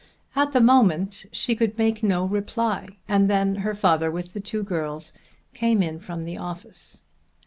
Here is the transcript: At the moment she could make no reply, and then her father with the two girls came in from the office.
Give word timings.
At 0.35 0.51
the 0.51 0.61
moment 0.61 1.27
she 1.31 1.55
could 1.55 1.77
make 1.77 2.01
no 2.01 2.25
reply, 2.25 2.97
and 3.07 3.29
then 3.29 3.57
her 3.57 3.75
father 3.75 4.09
with 4.09 4.33
the 4.33 4.39
two 4.39 4.63
girls 4.63 5.13
came 5.53 5.83
in 5.83 5.99
from 5.99 6.25
the 6.25 6.39
office. 6.39 7.03